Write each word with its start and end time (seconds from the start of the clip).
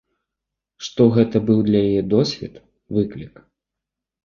Што 0.87 1.07
гэта 1.17 1.41
быў 1.51 1.59
для 1.69 1.83
яе 1.91 2.03
досвед, 2.15 2.53
выклік. 2.99 3.33